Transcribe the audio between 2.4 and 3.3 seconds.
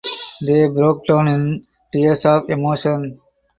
emotion.